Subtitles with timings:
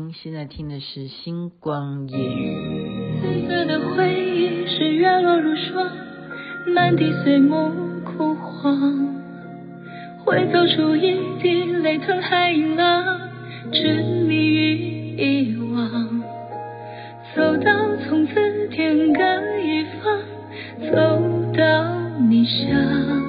[0.00, 2.56] 心，现在听的是《星光夜语》。
[3.20, 5.86] 粉色的回忆是月落如霜，
[6.74, 7.70] 满地岁暮
[8.04, 9.14] 枯黄，
[10.24, 13.20] 会走出一滴泪疼海音浪，
[13.72, 16.22] 执迷于遗忘。
[17.36, 19.20] 走到从此天各
[19.60, 20.18] 一方，
[20.90, 20.96] 走
[21.54, 23.22] 到你乡，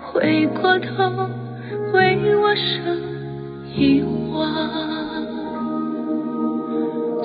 [0.00, 1.30] 回过头
[1.92, 2.98] 为我生
[3.76, 4.02] 遗
[4.32, 4.97] 忘。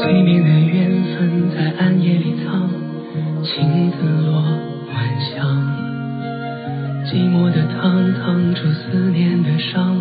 [0.04, 2.70] 催眠的缘分在暗夜里藏，
[3.42, 4.42] 情字落
[4.90, 5.48] 晚香，
[7.06, 9.96] 寂寞的汤烫出思念的伤，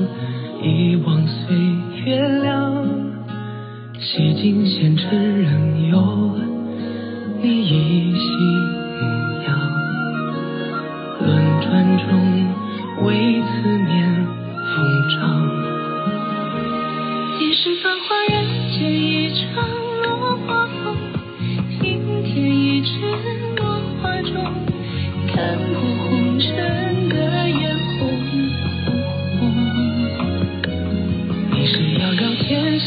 [0.60, 1.56] 遗忘岁
[2.04, 2.84] 月凉，
[3.96, 6.36] 洗尽纤尘仍有
[7.41, 8.02] 你一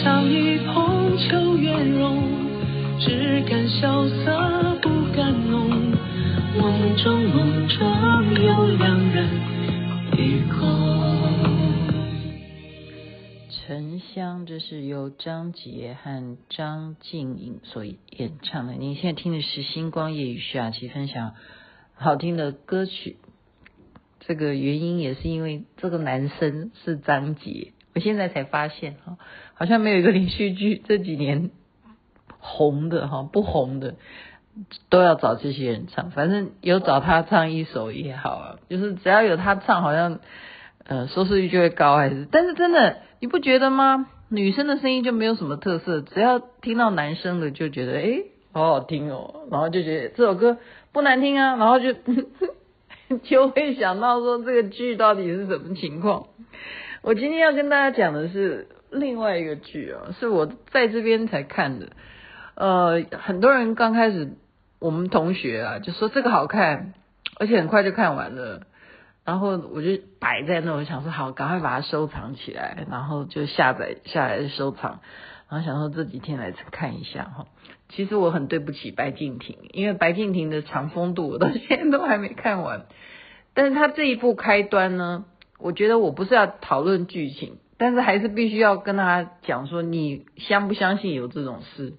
[0.04, 2.22] 上一捧秋月容，
[3.00, 5.70] 只敢萧瑟不敢浓。
[6.58, 9.30] 梦中梦中有两人
[10.18, 10.66] 一空。
[13.50, 18.74] 沉香这是由张杰和张静颖所演唱的。
[18.74, 21.36] 你现在听的是《星光夜雨》徐雅琪分享
[21.94, 23.18] 好听的歌曲。
[24.20, 29.18] 这个原因也是因为这个男生是张杰，我现在才发现哈，
[29.56, 31.50] 好像没有一个连续剧 这几年
[32.38, 33.96] 红的哈，不红的
[34.90, 36.12] 都要找这些人唱。
[36.12, 40.20] 反正有找他唱一首也好啊，就是只要有他唱，好像
[40.86, 42.28] 呃收视率就会高，还是？
[42.32, 44.08] 但是真的你不觉得吗？
[44.30, 50.58] 女生的声音就没有什么特色，只要听到男生的就觉得诶好好听哦，然后就觉得这首歌
[50.92, 51.94] 不难听啊，然后就
[53.24, 56.28] 就会想到说这个剧到底是什么情况。
[57.06, 61.90] 我今天要跟大家讲的是另外一个剧啊，是我在这边才看的。
[62.56, 64.34] 呃，很多人刚开始
[64.80, 66.96] 我们同学啊就说这个好看，
[67.38, 68.64] 而且很快就看完了。
[69.24, 75.02] 然后我就摆在那，我想说好，赶快把它收藏起来，然后就下载下来收藏，
[75.48, 77.46] 然后想说这几天来看一下哈。
[77.90, 82.88] 其实我很对不起白敬亭，因为白敬亭的长风渡我到现在都还没看完。
[83.54, 85.26] 但是他这一部开端呢，
[85.60, 91.94] 我觉得我不是要讨论剧情，但是还是必须要跟他讲说，你相不相信有这种事？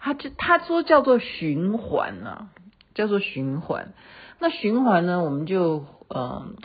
[0.00, 2.48] 他就他说叫做循环啊，
[2.94, 3.92] 叫做循环。
[4.38, 5.84] 那循环呢，我们就。
[6.14, 6.56] 嗯，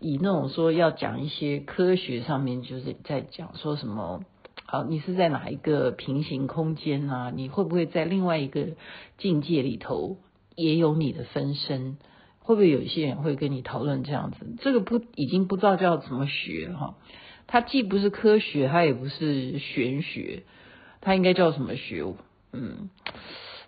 [0.00, 4.22] 以那种说要讲一些科学上面，就是在讲说什么
[4.64, 7.30] 啊，你是在哪一个平行空间啊？
[7.30, 8.68] 你会不会在另外一个
[9.18, 10.16] 境界里头
[10.54, 11.98] 也有你的分身？
[12.48, 14.38] 会不会有一些人会跟你讨论这样子？
[14.62, 16.94] 这个不已经不知道叫什么学哈，
[17.46, 20.44] 它既不是科学，它也不是玄学，
[21.02, 22.14] 它应该叫什么学？
[22.54, 22.88] 嗯。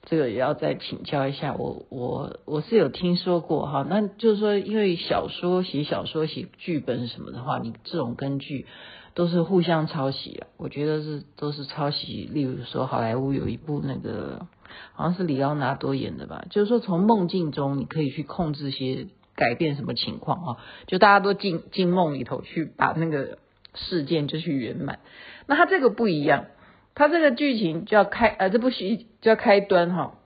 [0.06, 8.64] 这个也要再请教一下我，我我是有听说过哈，那就是说，因为小说写小说写剧本什么的话，你这种根据
[9.12, 12.26] 都是互相抄袭啊，我觉得是都是抄袭。
[12.32, 14.46] 例如说，好莱坞有一部那个
[14.92, 23.38] 好像是李奥纳多演的吧，就是说从梦境中你可以去控制些改变什么情况哈，就大家都进进梦里头去把那个
[23.74, 24.98] 事件就去圆满。
[25.46, 26.46] 那他这个不一样。
[26.92, 30.18] 他这个剧情就要开，呃，这部戏就要开端哈，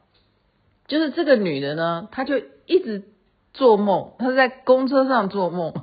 [0.89, 3.05] 就是这个女的呢，她就一直
[3.53, 5.75] 做梦，她是在公车上做梦，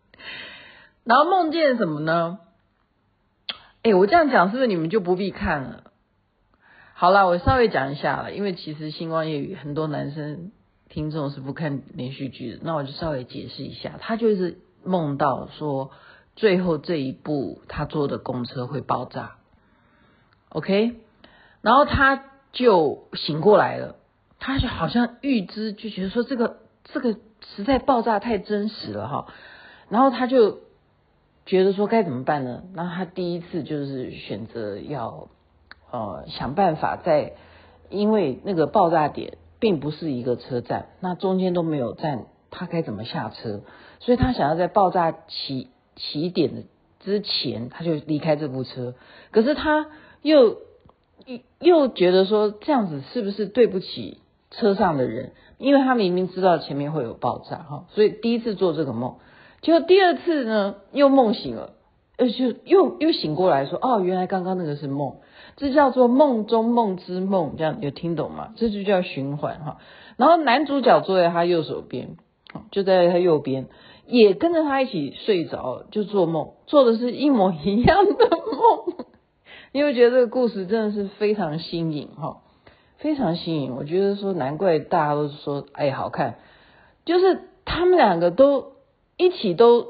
[1.04, 2.38] 然后梦见什么呢？
[3.82, 5.91] 哎，我这样讲是不是你们就不必看了？
[7.02, 10.52] 好了，我稍微讲一下了，因为其实《星光夜语》很多男生
[10.88, 15.90] 听众是不看连续剧的，那我就稍微解释一下，他就是梦到说，
[16.36, 19.32] 最后这一步他坐的公车会爆炸。
[20.50, 20.94] OK，
[21.60, 22.22] 然后他
[22.52, 23.96] 就醒过来了，
[24.38, 27.16] 他就好像预知，就觉得说这个这个
[27.56, 29.26] 实在爆炸太真实了哈，
[29.88, 30.60] 然后他就
[31.46, 32.62] 觉得说该怎么办呢？
[32.76, 35.26] 然后他第一次就是选择要
[35.92, 37.34] 呃想办法在，
[37.88, 43.60] 因为那个爆炸点并不是一个车站，那中间都没有站，他该怎么下车？
[44.00, 46.62] 所以他想要在爆炸起起点的
[46.98, 48.94] 之前，他就离开这部车，
[49.30, 49.86] 可是他。
[50.22, 50.58] 又
[51.58, 54.20] 又觉得说这样子是不是对不起
[54.52, 55.32] 车上的人？
[55.58, 59.16] 因为他明明知道前面会有爆炸哈，所以第一次做这个梦，
[59.62, 61.72] 结果第二次呢又梦醒了，
[62.18, 65.16] 呃，就又又醒过来说，哦，原来刚刚那个是梦，
[65.56, 68.54] 这叫做梦中梦之梦，这样有听懂吗？
[68.56, 69.78] 这就叫循环哈。
[70.16, 72.16] 然后男主角坐在他右手边，
[72.70, 73.66] 就在他右边，
[74.06, 79.06] 也跟着他一起睡着，就做梦，做的是一模一样的梦。
[79.72, 82.42] 你会觉得这个故事真的是非常新颖哈，
[82.98, 83.74] 非常新颖。
[83.76, 86.36] 我觉得说难怪大家都说哎好看，
[87.06, 88.72] 就是他们两个都
[89.16, 89.86] 一起都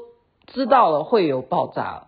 [0.47, 2.07] 知道了会有爆炸，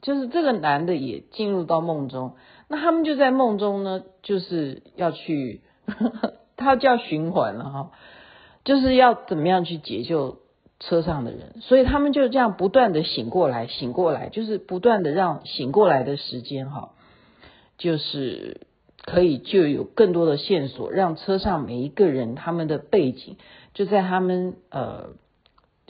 [0.00, 2.32] 就是这个男的也进入到梦中，
[2.72, 5.60] 那他们就在梦中呢，就是要去。
[5.84, 7.90] 呵呵它叫循环了哈，
[8.64, 10.38] 就是要怎么样去解救
[10.78, 16.90] 车上的人，所以他们就这样不断的醒过来，醒过来，就是不断的让醒过来的时间哈，
[17.78, 18.60] 就是
[19.04, 23.36] 可以就有更多的线索，让车上每一个人他们的背景
[23.74, 25.08] 就在他们呃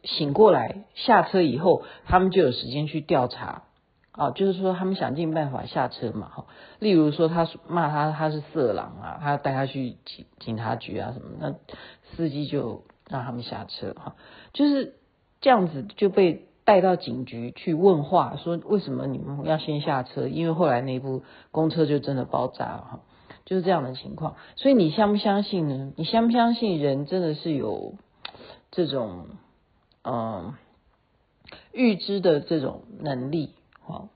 [0.04, 3.64] 醒过来下车以后，他们就有时间去调查。
[4.12, 6.46] 啊，就是说他们想尽办法下车嘛，哈，
[6.78, 11.54] 例如说他骂他他是色狼啊，他带他去警警察局啊什么，那
[12.14, 14.14] 司机就让他们下车哈，
[14.52, 14.96] 就是
[15.40, 20.28] 这样子就被带到警局去问话，说为什么你们要先下车？
[20.28, 23.00] 因为后来那部公车就真的爆炸了哈，
[23.46, 24.36] 就是这样的情况。
[24.56, 25.92] 所以你相不相信呢？
[25.96, 27.94] 你相不相信人真的是有
[28.70, 29.26] 这种
[30.04, 30.52] 嗯
[31.72, 33.54] 预知的这种能力？
[33.84, 34.08] 好，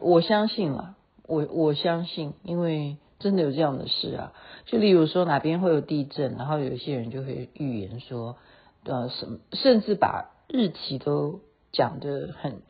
[0.00, 4.32] 我相信了，我我相信，因为真的有这样的事啊。
[4.66, 8.36] 就例如说哪边会有地震，然后有些人就会预言说，
[8.84, 11.40] 呃，什么，甚至把日期都
[11.72, 12.60] 讲得很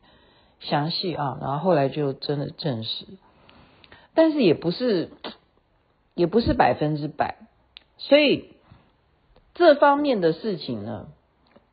[0.59, 1.37] 详细啊。
[1.41, 3.05] 然后后来就真的证实，
[4.13, 5.09] 但是也不是，
[6.13, 7.35] 也不是百分之百。
[7.97, 8.53] 所以
[9.53, 11.07] 这方面的事情呢。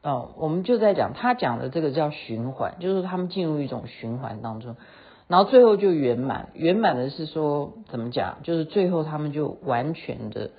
[0.03, 4.75] 哦，我们就在讲他讲的这个叫循环，就是他们进入一种循环当中，
[5.29, 6.49] 然后最后就圆满。
[6.55, 8.39] 圆满的是说怎么讲？
[8.43, 10.51] 就是最后他们就完全的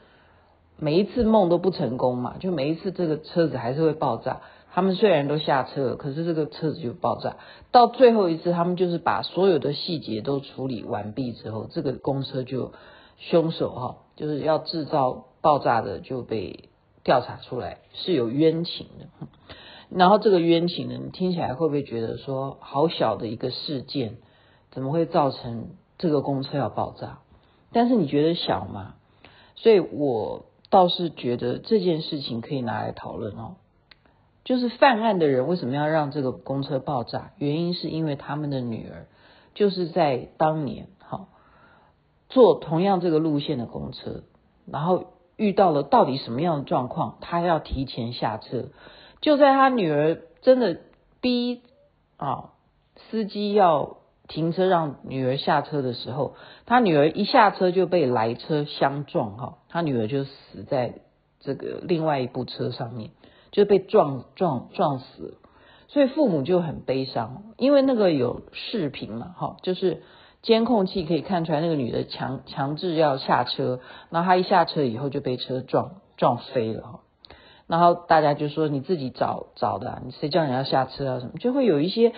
[0.79, 4.39] 每一次梦都不成功嘛，就每一次这个车子还是会爆炸。
[4.71, 7.35] 他们虽然都下车了，可是这个车子就爆炸。
[7.69, 12.71] 到最后一次，他们就是把所有的细节都处理完毕之后，这个公车就
[13.17, 16.69] 凶手哈，就是要制造爆炸的就被。
[17.03, 19.27] 调查出来是有冤情的，
[19.89, 24.15] 然后这个冤情呢，你听起来会不会觉得说，好小的一个事件，
[24.71, 27.19] 怎么会造成这个公车要爆炸？
[27.73, 28.95] 但是你觉得小吗？
[29.55, 33.55] 所以我倒是觉得这件事情可以拿来讨论哦。
[34.45, 37.33] 就是犯案的人为什么要让这个公车爆炸？
[37.37, 39.07] 原因是因为他们的女儿
[39.53, 41.27] 就是在当年哈
[42.29, 44.23] 坐同样这个路线的公车，
[44.65, 45.07] 然后。
[45.37, 48.69] 遇到了到底什么样的状况，他要提前下车。
[49.21, 50.79] 就在他女儿真的
[51.21, 51.61] 逼
[52.17, 52.51] 啊
[53.09, 53.97] 司机要
[54.27, 56.35] 停车让女儿下车的时候，
[56.65, 60.95] 他女儿一下车就被来车相撞哈，他女儿就死在
[61.39, 63.11] 这个另外一部车上面，
[63.51, 65.37] 就被撞撞撞死。
[65.87, 70.03] 所以父母就很悲伤，因为那个有视频嘛哈，就是。
[70.43, 73.79] 监控器可以看出来，那个女的强强制要下车，
[74.09, 76.99] 然后她一下车以后就被车撞撞飞了哈。
[77.65, 81.31] 然后大家就说，你自己找找的啊，你谁叫你要下车啊什么？
[81.39, 82.11] 就会有一些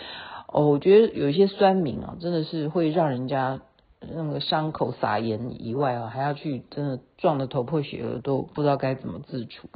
[0.48, 3.62] 哦，我觉得有一些酸民啊，真的是会让人家
[4.00, 9.70] 那个伤口撒盐以外啊，还要去真的撞得头破血流，都不知道该怎么自处。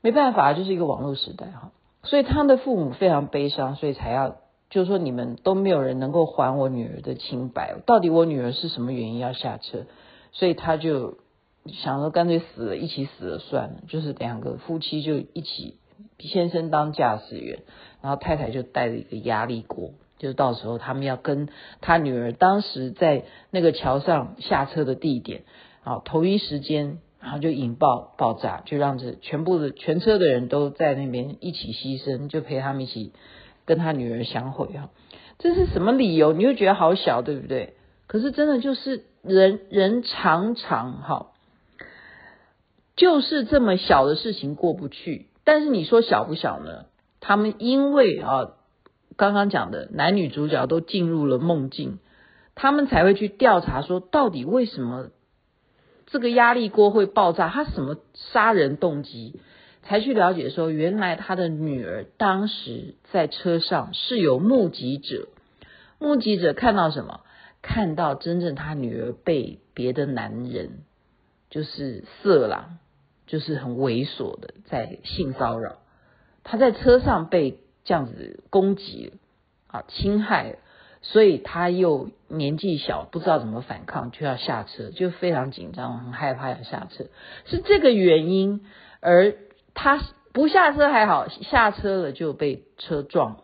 [0.00, 1.72] 没办法，就是一个网络时代哈，
[2.04, 4.36] 所以他的父母非常悲伤，所以才要。
[4.74, 7.76] 就是说，你们都没有人能够还我女儿的清白。
[7.86, 9.86] 到底我女儿是什么原因要下车？
[10.32, 11.18] 所以他就
[11.66, 13.74] 想说，干脆死了，一起死了算了。
[13.86, 15.76] 就是两个夫妻就一起，
[16.18, 17.60] 先生当驾驶员，
[18.02, 21.48] 然后太太就带了一个压力锅，就是到时候他们要跟
[21.80, 25.44] 他女儿当时在那个桥上下车的地点，
[25.84, 33.12] 啊，同一时间，然后就引爆爆炸，就让这全部的全车的人都在那边一起牺牲，就陪他们一起。
[33.64, 34.90] 跟他女儿相会啊，
[35.38, 36.32] 这是什么理由？
[36.32, 37.74] 你会觉得好小，对不对？
[38.06, 41.32] 可是真的就是人人常常哈，
[42.96, 45.28] 就是这么小的事情过不去。
[45.44, 46.86] 但是你说小不小呢？
[47.20, 48.50] 他们因为啊，
[49.16, 51.98] 刚刚讲的男女主角都进入了梦境，
[52.54, 55.08] 他们才会去调查说，到底为什么
[56.06, 57.48] 这个压力锅会爆炸？
[57.48, 59.40] 他什么杀人动机？
[59.84, 65.28] 才去了解说，原来他的女儿当时在车上是有目击者，
[65.98, 67.20] 目击者看到什么？
[67.62, 70.80] 看到真正他女儿被别的男人，
[71.48, 72.78] 就是色狼，
[73.26, 75.76] 就是很猥琐的在性骚扰，
[76.42, 79.14] 他在车上被这样子攻击，
[79.66, 80.58] 啊，侵害，
[81.00, 87.06] 所以他又年纪小，不知道怎么反抗，就要下车，就非常紧张，很害怕要下车，
[87.46, 88.66] 是这个原因。
[89.00, 89.34] 而
[89.74, 90.00] 他
[90.32, 93.42] 不下车还好，下车了就被车撞，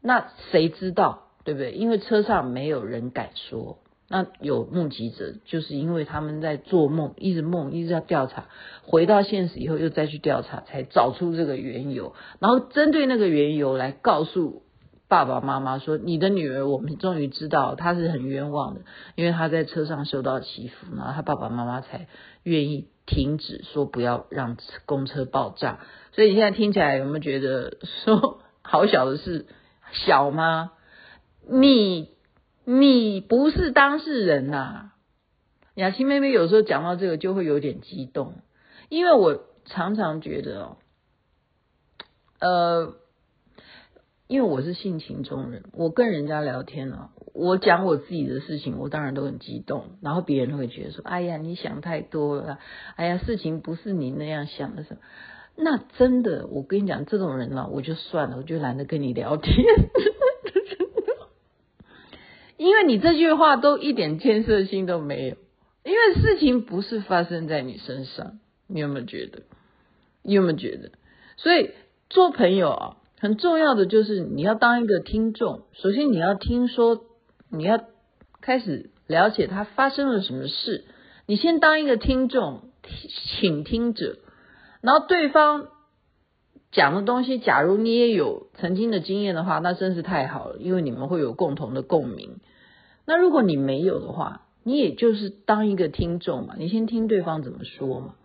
[0.00, 1.72] 那谁知道，对不对？
[1.72, 3.78] 因为车上没有人敢说。
[4.08, 8.46] 那有目击者，就是因为他们在做梦，一直梦，一直在调查，
[8.82, 14.62] 回到现实以后又再去调查，才找出这个缘由，然后针对那个缘由来告诉。
[15.06, 18.80] 爸爸妈妈说：“你的女儿，我们终于知道她是很冤枉的，
[19.14, 22.08] 因为她在车上受到欺负，然后她爸爸妈妈才
[22.42, 24.56] 愿意停止说不要让
[24.86, 25.80] 公车爆炸。
[26.12, 29.46] 所以你现在听起来有没有觉得说 好小的事？
[29.92, 30.72] 小吗？
[31.48, 32.08] 你
[32.64, 34.90] 你不是当事人呐、啊。
[35.74, 38.34] 雅琪妹妹有时候讲到这个就会有点激动，
[38.88, 40.76] 因为我常常觉得哦，
[42.40, 42.96] 呃。”
[44.26, 52.58] 因为我是性情中人，我跟人家聊天啊，我讲我自己的事情，我当然都很激动，然后别人会觉得说：“哎呀，你想太多了，
[52.96, 55.00] 哎呀，事情不是你那样想的什么。”
[55.56, 59.54] 那真的，我跟你讲，这种人呢，我就算了，我就懒得跟你聊天，
[62.56, 65.36] 因为你这句话都一点建设性都没有，
[65.84, 68.38] 因为事情不是发生在你身上，
[68.68, 69.42] 你有没有觉得？
[70.22, 70.92] 你有没有觉得？
[71.36, 71.72] 所以
[72.08, 72.96] 做朋友啊。
[73.24, 77.06] 很重要的就是你要当一个听众，首先你要听说，
[77.48, 77.80] 你要
[78.42, 80.84] 开始了解他发生了什么事，
[81.24, 82.64] 你先当一个听众，
[83.40, 84.18] 倾听者，
[84.82, 85.68] 然后对方
[86.70, 92.40] 讲的东西，假如你也有曾经的经验的话，那真是太好了，因为你们会有共同的共鸣。
[93.06, 98.16] 那如果你没有的话，你也就是当一个听众嘛，你先听对方怎么说嘛，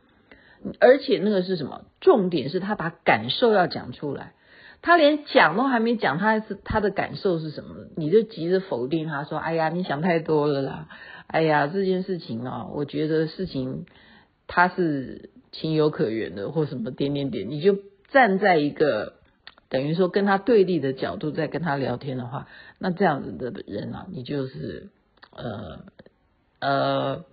[0.81, 1.85] 而且那个是什么？
[2.01, 4.33] 重点是他把感受要讲出来。
[4.81, 7.75] 他连讲都还没讲，他是他的感受是什么？
[7.97, 10.87] 你就急着否定他说：“哎呀，你想太多了啦！
[11.27, 13.85] 哎呀，这件事情啊，我觉得事情
[14.47, 17.77] 他是情有可原的，或什么点点点。”你就
[18.09, 19.13] 站在一个
[19.67, 24.87] 等于说跟他对立的角度在跟他聊天的话，那这样子的人啊，你就是
[25.35, 25.79] 呃
[26.61, 27.25] 呃，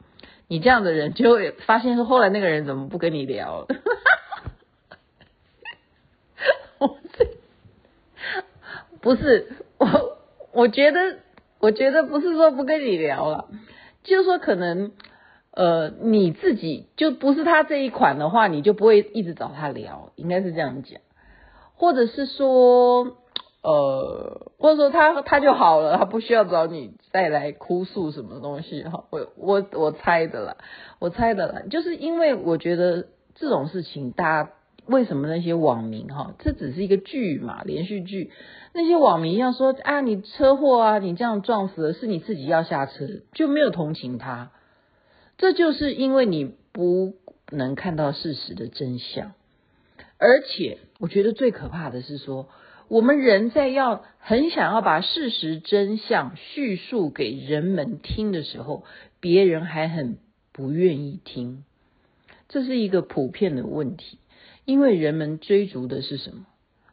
[0.48, 3.66] 你这样的人就会发现说，后来那个人怎么不跟你聊？
[6.78, 7.26] 我 这
[9.00, 10.18] 不是我，
[10.52, 11.18] 我觉得，
[11.60, 13.48] 我觉得不是说不跟你聊了，
[14.02, 14.92] 就是说可能，
[15.52, 21.00] 呃，你自己就不是他这一款的话，你就不会一直找他聊，应该是这样讲，
[21.76, 23.16] 或者是说，
[23.62, 30.56] 呃，或者说他他就好了，他不需要找你再来哭诉什么东西哈，我我我猜的啦，
[30.98, 34.50] 我猜的啦，就是因为我觉得这种事情，大家
[34.86, 38.30] 为什么那些网民哈，这只是一个剧嘛，连续剧。
[38.72, 44.52] 那些网民要说啊，你车祸啊，你这样撞死了，是你自己要下车，就没有同情他。
[45.38, 47.14] 这就是因为你不
[47.50, 49.32] 能看到事实的真相，
[50.18, 52.48] 而且我觉得最可怕的是说，
[52.88, 58.84] 我们人在要很想要把事实真相叙述给人们听的时候，
[59.20, 60.18] 别人还很
[60.52, 61.64] 不愿意听，
[62.48, 64.18] 这是一个普遍的问题，
[64.66, 66.44] 因为人们追逐的是什么？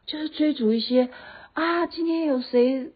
[0.06, 1.10] 就是追逐一些。
[1.54, 2.92] 啊，今天有谁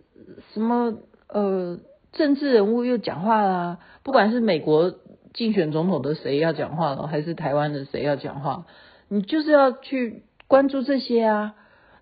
[0.54, 1.80] 什么呃
[2.14, 3.80] 政治人物又讲话啦？
[4.04, 4.96] 不管是美国
[5.34, 8.66] 竞选总统的谁要讲话了，还是台湾的谁要讲话，
[9.10, 11.56] 你就是要去关注这些啊。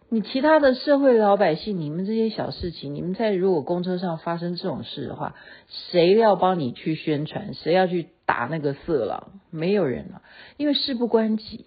[0.08, 5.36] 你其他的社会老百姓，你们这些小事情，你们在如果公车上发生这种事的话，
[5.67, 7.53] 谁要帮你去宣传？
[7.53, 9.39] 谁要去打那个色狼？
[9.50, 10.22] 没有人啊，
[10.58, 11.65] 因为事不关己。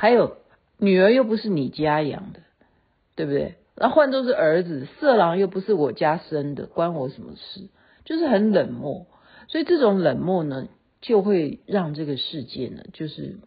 [0.00, 0.36] 还有
[0.78, 2.38] 女儿又不是你家养的，
[3.16, 3.56] 对不对？
[3.74, 7.68] 那换作是儿子，色狼又不是我家生的，关我什么事？
[8.04, 9.08] 就是很冷漠，
[9.48, 10.68] 所以这种冷漠呢，
[11.00, 13.38] 就会让这个世界呢，就是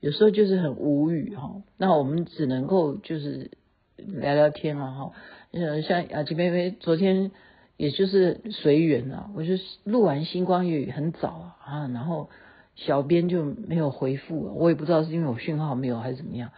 [0.00, 1.62] 有时候就是很无语哈。
[1.76, 3.52] 那我们只能够就是
[3.94, 5.12] 聊聊天啊哈。
[5.52, 7.30] 呃，像雅琪妹妹昨天
[7.76, 9.52] 也就是随缘啊，我就
[9.84, 12.28] 录完星光夜语很早啊，然后
[12.76, 16.50] 小编就没有回复，我也不知道是因为我讯号没有还是怎么样。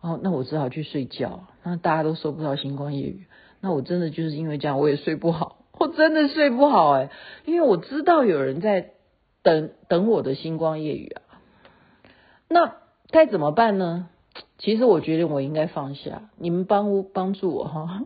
[0.00, 1.44] 哦，那我只好去睡觉。
[1.62, 3.26] 那大家都收不到星光夜语，
[3.60, 5.58] 那我真的就是因为这样，我也睡不好。
[5.78, 7.10] 我真的睡不好哎，
[7.44, 8.92] 因为我知道有人在
[9.42, 11.22] 等等我的星光夜语啊。
[12.48, 12.76] 那
[13.10, 14.08] 该怎么办呢？
[14.58, 18.04] 其实我觉得我应该放下，你们帮帮助我哈，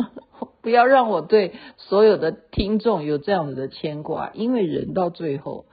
[0.62, 5.66] 不要让我对所有的听众有这样子的牵挂，因为人到最后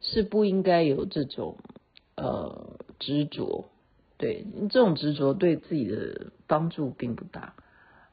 [0.00, 1.56] 是不应该有这种
[2.16, 3.66] 呃执着。
[4.18, 7.54] 对，这种执着对自己的帮助并不大。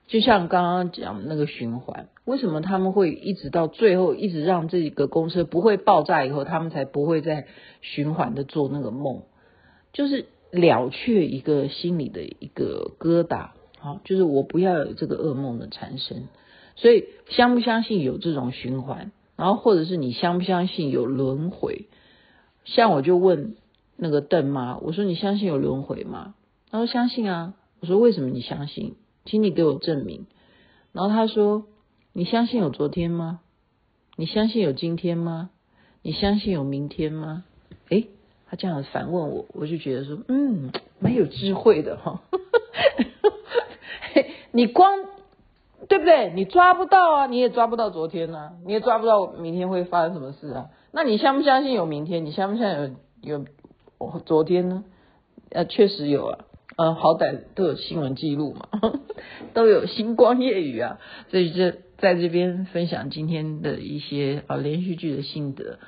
[0.07, 7.47] 就像刚刚讲那个循环，为什么他们会一直到最后，一直让这个公车不会爆炸以后，他们才不会再
[7.81, 9.23] 循环的做那个梦，
[9.91, 16.29] 就是了却一个心里的一个疙瘩，好，就是我不要有这个噩梦的产生。
[16.77, 21.87] 所以相不相信有这种循环，然后或者是你相不相信有轮回？
[22.65, 23.55] 像我就问
[23.95, 26.35] 那个邓妈，我说你相信有轮回吗？
[26.69, 27.53] 她说相信啊。
[27.79, 28.95] 我说为什么你相信？
[29.23, 30.25] 请你给我证明。
[30.91, 31.67] 然后她说
[32.11, 33.39] ：“你相信有昨天吗？
[34.15, 35.51] 你相信有今天吗？
[36.01, 37.45] 你相信有明天吗？”
[37.89, 38.07] 诶，
[38.47, 42.23] 她这样反问我，我就觉得说，嗯，蛮有智慧的哈。
[44.51, 45.05] 你光
[45.87, 46.31] 对不对？
[46.33, 50.65] 你抓不到啊，你也抓不到昨天啊，你也抓不到明天会发生什么事啊。
[50.91, 52.25] 那你相不相信有明天？
[52.25, 53.45] 你相不相信有有
[53.97, 54.83] 我昨天呢？
[55.51, 56.39] 呃，确实有啊。
[56.77, 58.67] 呃，好歹都有新闻记录嘛，
[59.55, 65.79] 都有星光夜雨啊，所以就在这边分享今天的一些啊连续剧的心得。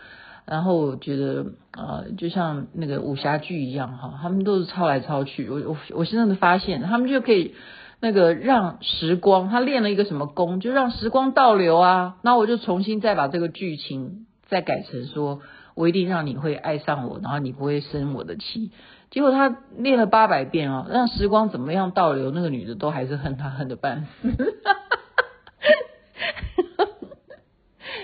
[0.47, 5.47] 然后我觉得啊，就像那个武侠剧一样哈，他们都是抄来抄去。
[5.47, 7.53] 我我我现在的发现，他们就可以
[8.01, 12.15] 那个让时光，他练了一个什么功，就让时光倒流啊。
[12.23, 15.41] 那我就重新再把这个剧情再改成说，
[15.75, 18.71] 我一定让你会爱上我，然后你不会生我的气。
[19.11, 24.29] 结果他练了八百遍哦，让时光怎么样倒流，那个女的都还是恨他恨的半死，
[24.63, 24.73] 哈
[26.77, 26.87] 哈哈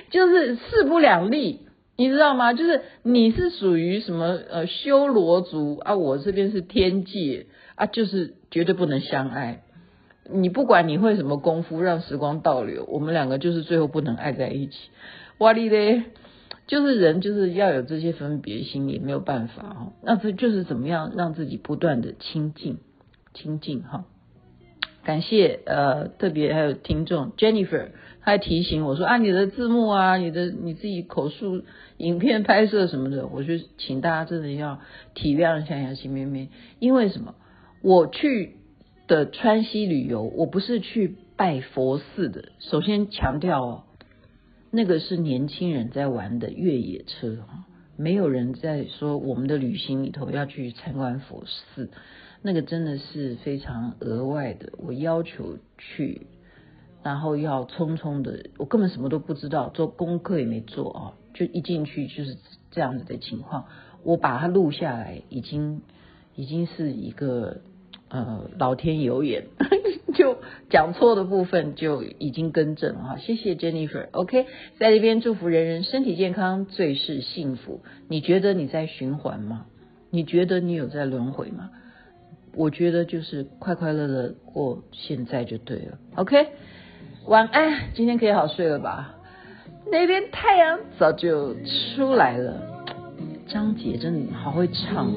[0.09, 2.53] 就是势不两立，你知道吗？
[2.53, 9.61] 就是你是属于什么呃修罗族啊，我这边是天界啊，就是绝对不能相爱。
[10.31, 14.89] 你不管你会什么功夫让时光倒流，我们两个就是最后不能爱在一起。
[15.37, 16.03] 哇哩嘞！
[16.67, 19.93] 就是人就是要有这些分别心，也没有办法哈。
[20.01, 22.79] 那这就是怎么样让自己不断的亲近，
[23.35, 24.05] 亲近哈。
[25.03, 27.89] 感谢呃，特别还有听众 Jennifer，
[28.21, 31.61] 他还提醒我说啊，你的字幕啊，你的你自己口述
[31.97, 34.79] 影片拍摄什么的，我就请大家真的要
[35.13, 37.35] 体谅一下杨心妹妹，因为什么？
[37.83, 38.55] 我去
[39.07, 42.49] 的川西旅游，我不是去拜佛寺的。
[42.59, 43.83] 首先强调哦。
[44.71, 47.63] 那个是年轻人在玩的越野车哈，
[47.95, 51.91] 没有人在说我们的旅行里头要去参观佛寺，
[52.41, 54.73] 那个真的是非常额外的。
[54.79, 56.27] 我要求去，
[57.03, 62.35] 然后要匆匆的，我根本什么都不知道，做功课也没做啊，就一进去就是
[62.69, 63.67] 这样子的情况。
[64.03, 65.83] 我把它录下来，已经
[66.35, 67.61] 已经是一个
[68.09, 69.47] 呃老天有眼。
[70.13, 70.37] 就
[70.69, 74.07] 讲错的部分就已经更正了哈，谢谢 Jennifer。
[74.11, 74.45] OK，
[74.79, 77.81] 在这边祝福人人身体健康，最是幸福。
[78.07, 79.65] 你觉得你在循环吗？
[80.11, 81.69] 你觉得你有在轮回吗？
[82.55, 85.97] 我觉得就是快快乐乐过现在就对了。
[86.15, 86.47] OK，
[87.25, 89.15] 晚安，今天可以好睡了吧？
[89.91, 91.53] 那边太阳早就
[91.97, 92.74] 出来了，
[93.47, 95.13] 张杰真的好会唱。